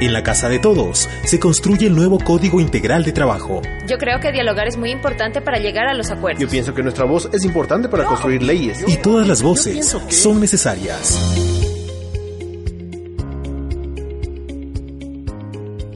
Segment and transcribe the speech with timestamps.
[0.00, 3.60] En la casa de todos se construye el nuevo Código Integral de Trabajo.
[3.86, 6.40] Yo creo que dialogar es muy importante para llegar a los acuerdos.
[6.40, 8.82] Yo pienso que nuestra voz es importante para construir leyes.
[8.86, 11.59] Y todas las voces son necesarias.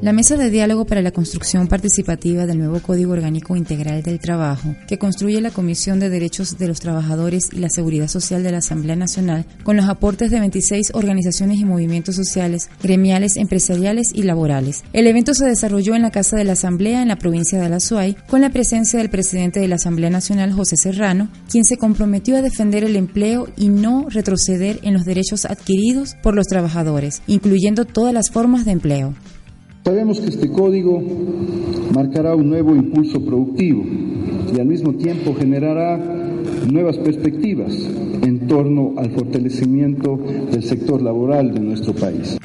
[0.04, 4.76] La Mesa de Diálogo para la Construcción Participativa del nuevo Código Orgánico Integral del Trabajo,
[4.86, 8.58] que construye la Comisión de Derechos de los Trabajadores y la Seguridad Social de la
[8.58, 14.84] Asamblea Nacional, con los aportes de 26 organizaciones y movimientos sociales, gremiales, empresariales y laborales.
[14.92, 18.14] El evento se desarrolló en la Casa de la Asamblea en la provincia de Alazuay,
[18.28, 22.42] con la presencia del presidente de la Asamblea Nacional, José Serrano, quien se comprometió a
[22.42, 28.12] defender el empleo y no retroceder en los derechos adquiridos por los trabajadores, incluyendo todas
[28.12, 29.14] las formas de empleo.
[29.84, 31.02] Sabemos que este código
[31.94, 33.84] marcará un nuevo impulso productivo
[34.54, 35.98] y al mismo tiempo generará
[36.72, 37.74] nuevas perspectivas
[38.22, 40.16] en torno al fortalecimiento
[40.50, 42.38] del sector laboral de nuestro país.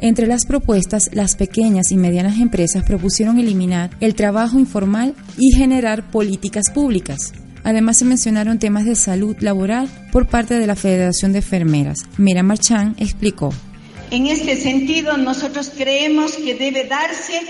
[0.00, 6.10] Entre las propuestas, las pequeñas y medianas empresas propusieron eliminar el trabajo informal y generar
[6.10, 7.32] políticas públicas.
[7.64, 12.00] Además se mencionaron temas de salud laboral por parte de la Federación de Enfermeras.
[12.18, 13.48] Mira Marchán explicó.
[14.10, 17.40] En este sentido, nosotros creemos que debe darse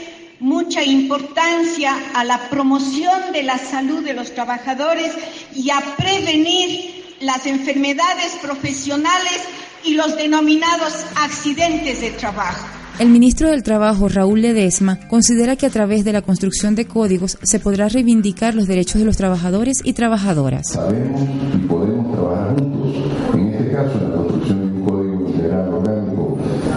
[0.40, 5.12] mucha importancia a la promoción de la salud de los trabajadores
[5.54, 9.40] y a prevenir las enfermedades profesionales
[9.84, 12.66] y los denominados accidentes de trabajo.
[12.98, 17.36] El ministro del Trabajo, Raúl Ledesma, considera que a través de la construcción de códigos
[17.42, 20.72] se podrá reivindicar los derechos de los trabajadores y trabajadoras.
[20.72, 21.20] Sabemos
[21.54, 22.94] y podemos trabajar juntos.
[23.34, 25.05] En este caso, en la construcción de un código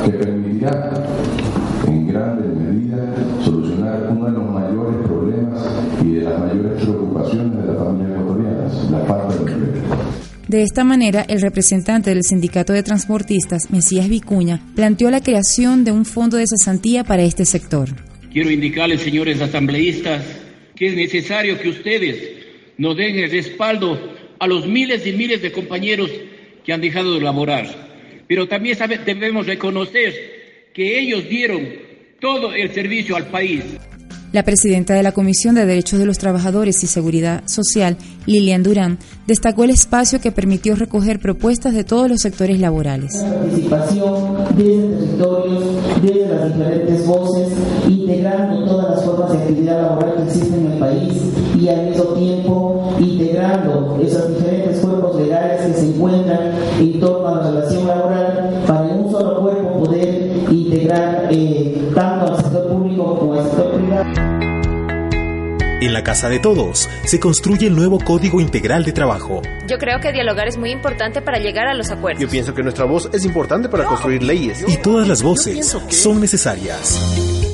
[0.03, 0.91] que permitirá
[1.87, 5.65] en grande medida solucionar uno de los mayores problemas
[6.03, 10.19] y de las mayores preocupaciones de las familias ecuatorianas, la falta de empleo.
[10.47, 15.91] De esta manera, el representante del Sindicato de Transportistas, Mesías Vicuña, planteó la creación de
[15.91, 17.89] un fondo de cesantía para este sector.
[18.31, 20.23] Quiero indicarles, señores asambleístas,
[20.75, 22.17] que es necesario que ustedes
[22.77, 23.99] nos den el respaldo
[24.39, 26.09] a los miles y miles de compañeros
[26.63, 27.88] que han dejado de laborar.
[28.29, 30.13] Pero también debemos reconocer
[30.71, 31.67] que ellos dieron
[32.21, 33.63] todo el servicio al país.
[34.31, 37.97] La presidenta de la Comisión de Derechos de los Trabajadores y Seguridad Social,
[38.27, 43.11] Lilian Durán, destacó el espacio que permitió recoger propuestas de todos los sectores laborales.
[43.17, 45.63] participación desde territorios,
[46.03, 47.47] desde las diferentes voces,
[47.87, 51.13] integrando todas las formas de actividad laboral que existen en el país
[51.59, 54.78] y al mismo tiempo integrando esos diferentes
[56.79, 62.33] en torno a la relación laboral para en un solo cuerpo poder integrar eh, tanto
[62.33, 64.39] al sector público como al sector privado.
[65.81, 69.41] En la casa de todos se construye el nuevo Código Integral de Trabajo.
[69.65, 72.21] Yo creo que dialogar es muy importante para llegar a los acuerdos.
[72.21, 74.65] Yo pienso que nuestra voz es importante para construir leyes.
[74.67, 77.48] Y todas las voces son necesarias.